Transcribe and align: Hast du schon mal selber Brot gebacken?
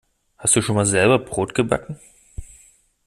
Hast 0.39 0.55
du 0.55 0.63
schon 0.63 0.73
mal 0.75 0.87
selber 0.87 1.19
Brot 1.19 1.53
gebacken? 1.53 1.99